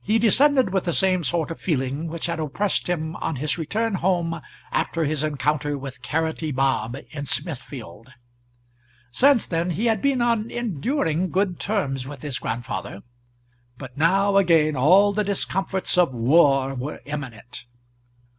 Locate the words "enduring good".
10.50-11.58